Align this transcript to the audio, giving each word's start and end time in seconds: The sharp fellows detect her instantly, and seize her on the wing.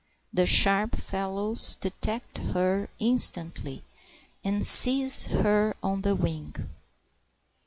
The 0.33 0.47
sharp 0.47 0.95
fellows 0.95 1.75
detect 1.75 2.39
her 2.39 2.89
instantly, 2.97 3.83
and 4.43 4.65
seize 4.65 5.27
her 5.27 5.75
on 5.83 6.01
the 6.01 6.15
wing. 6.15 6.55